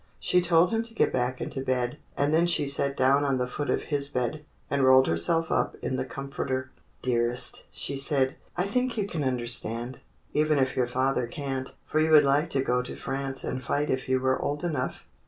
She 0.19 0.41
told 0.41 0.71
him 0.71 0.81
to 0.81 0.95
get 0.95 1.13
back 1.13 1.41
into 1.41 1.63
bed, 1.63 1.99
and 2.17 2.33
then 2.33 2.47
she 2.47 2.65
sat 2.65 2.97
down 2.97 3.23
on 3.23 3.37
the 3.37 3.45
foot 3.45 3.69
of 3.69 3.83
his 3.83 4.09
bed, 4.09 4.43
and 4.67 4.83
rolled 4.83 5.05
herself 5.05 5.51
up 5.51 5.75
in 5.83 5.95
the 5.95 6.05
comforter. 6.05 6.71
"Dearest," 7.03 7.65
she 7.69 7.95
said, 7.95 8.35
"I 8.57 8.63
think 8.65 8.97
you 8.97 9.05
can 9.07 9.23
understand, 9.23 9.99
even 10.33 10.57
if 10.57 10.75
your 10.75 10.87
father 10.87 11.27
can't, 11.27 11.75
for 11.85 11.99
you 11.99 12.09
would 12.09 12.23
like 12.25 12.49
to 12.49 12.63
go 12.63 12.81
to 12.81 12.95
France 12.95 13.43
and 13.43 13.61
fight 13.63 13.91
if 13.91 14.09
you 14.09 14.19
were 14.19 14.41
old 14.41 14.63
enough. 14.63 15.05